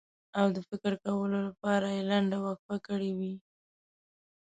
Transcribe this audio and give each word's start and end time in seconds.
او 0.39 0.45
د 0.55 0.57
فکر 0.69 0.93
کولو 1.03 1.37
لپاره 1.47 1.87
یې 1.95 2.01
لنډه 2.11 2.37
وقفه 2.45 2.77
کړې 2.87 3.11
وي. 3.17 3.33